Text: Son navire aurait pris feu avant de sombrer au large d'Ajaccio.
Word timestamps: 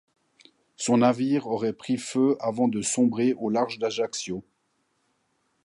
Son 0.77 0.97
navire 0.97 1.45
aurait 1.45 1.73
pris 1.73 1.95
feu 1.97 2.35
avant 2.39 2.67
de 2.67 2.81
sombrer 2.81 3.35
au 3.35 3.51
large 3.51 3.77
d'Ajaccio. 3.77 4.43